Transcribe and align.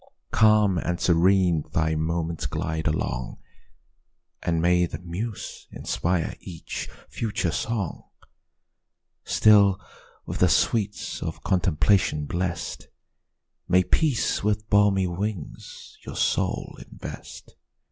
Calm 0.31 0.79
and 0.79 0.99
serene 0.99 1.63
thy 1.73 1.93
moments 1.93 2.47
glide 2.47 2.87
along, 2.87 3.37
And 4.41 4.59
may 4.59 4.87
the 4.87 4.97
muse 4.97 5.67
inspire 5.69 6.33
each 6.39 6.89
future 7.07 7.51
song! 7.51 8.05
Still, 9.25 9.79
with 10.25 10.39
the 10.39 10.49
sweets 10.49 11.21
of 11.21 11.43
contemplation 11.43 12.25
bless'd, 12.25 12.87
May 13.67 13.83
peace 13.83 14.43
with 14.43 14.67
balmy 14.71 15.05
wings 15.05 15.99
your 16.03 16.15
soul 16.15 16.79
invest! 16.89 17.55